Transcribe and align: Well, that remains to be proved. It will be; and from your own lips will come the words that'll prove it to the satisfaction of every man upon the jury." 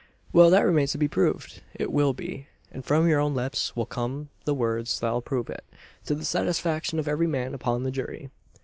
Well, 0.33 0.49
that 0.49 0.65
remains 0.65 0.91
to 0.93 0.97
be 0.97 1.07
proved. 1.07 1.61
It 1.75 1.91
will 1.91 2.13
be; 2.13 2.47
and 2.71 2.83
from 2.83 3.07
your 3.07 3.19
own 3.19 3.35
lips 3.35 3.75
will 3.75 3.85
come 3.85 4.29
the 4.45 4.55
words 4.55 4.99
that'll 4.99 5.21
prove 5.21 5.47
it 5.47 5.63
to 6.05 6.15
the 6.15 6.25
satisfaction 6.25 6.97
of 6.97 7.07
every 7.07 7.27
man 7.27 7.53
upon 7.53 7.83
the 7.83 7.91
jury." 7.91 8.31